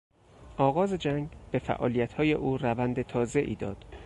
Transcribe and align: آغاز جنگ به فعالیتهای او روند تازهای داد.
آغاز 0.57 0.93
جنگ 0.93 1.29
به 1.51 1.59
فعالیتهای 1.59 2.33
او 2.33 2.57
روند 2.57 3.01
تازهای 3.01 3.55
داد. 3.55 3.85